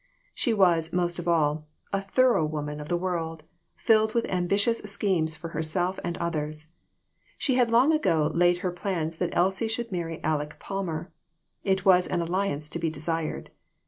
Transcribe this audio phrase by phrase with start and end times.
[0.33, 3.43] She was, most of all, a thorough woman of the world,
[3.75, 6.69] filled with ambi tious schemes for herself and others.
[7.37, 11.11] She had long ago laid her plans that Elsie should marry Aleck Palmer.
[11.63, 13.51] It was an alliance to be desired.